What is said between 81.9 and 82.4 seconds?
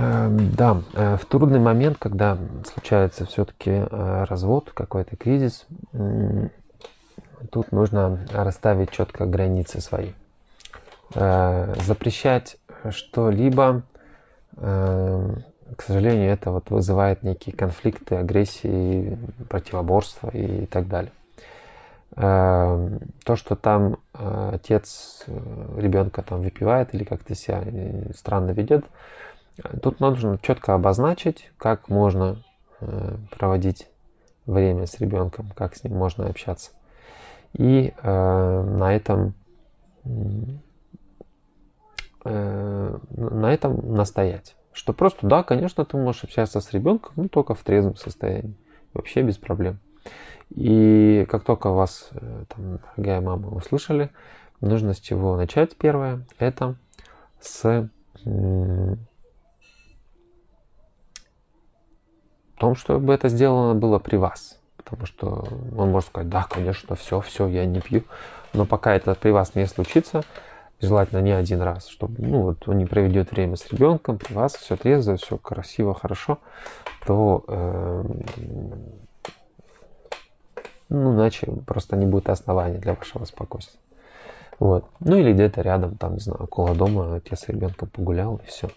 не будет